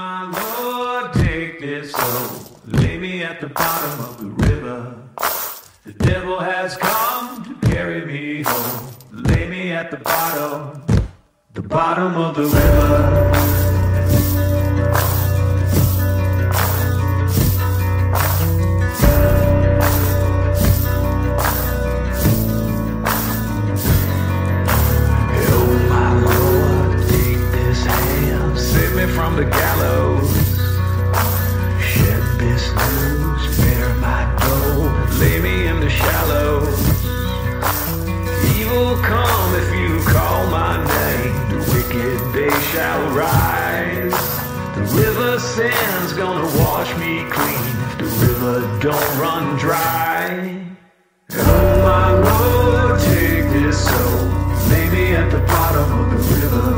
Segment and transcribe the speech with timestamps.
[0.00, 2.58] my Lord, take this soul.
[2.64, 4.78] Lay me at the bottom of the river.
[5.84, 8.86] The devil has come to carry me home.
[9.12, 10.82] Lay me at the bottom,
[11.52, 13.59] the bottom of the river.
[46.58, 50.66] Wash me clean if the river don't run dry.
[51.32, 54.26] Oh my Lord, take this soul,
[54.70, 56.70] lay me at the bottom of the river.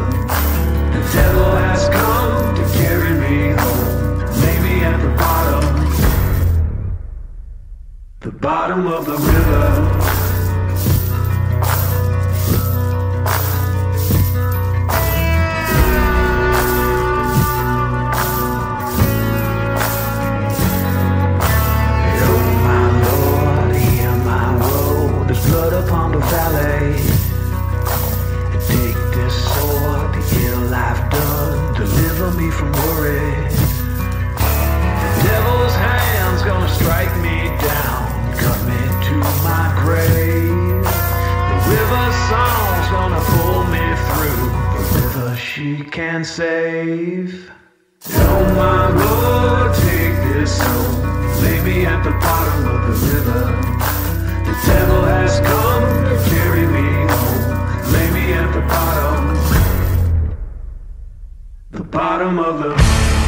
[0.97, 5.65] The devil has come to carry me home, lay me at the bottom,
[8.21, 10.02] the bottom of the river.
[32.57, 33.33] From worry.
[35.03, 37.39] The devil's hand's gonna strike me
[37.71, 38.05] down,
[38.37, 39.15] cut me to
[39.49, 40.85] my grave.
[41.51, 44.45] The river song's gonna pull me through.
[44.77, 47.51] The river she can save.
[48.63, 50.93] My Lord, take this soul,
[51.43, 53.43] lay me at the bottom of the river.
[54.47, 55.52] The devil has come
[61.93, 63.22] bottom of the